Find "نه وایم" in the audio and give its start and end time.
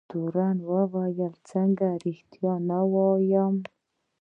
2.69-3.55